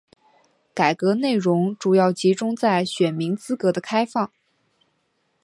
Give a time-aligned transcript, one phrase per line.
[0.73, 4.31] 改革内容主要集中在选民资格的开放。